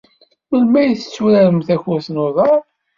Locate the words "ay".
0.81-0.91